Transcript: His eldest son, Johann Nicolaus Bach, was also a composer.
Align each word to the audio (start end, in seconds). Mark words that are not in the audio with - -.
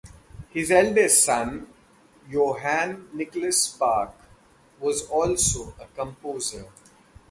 His 0.49 0.71
eldest 0.71 1.23
son, 1.25 1.67
Johann 2.27 3.07
Nicolaus 3.13 3.67
Bach, 3.77 4.15
was 4.79 5.03
also 5.03 5.75
a 5.79 5.85
composer. 5.95 6.65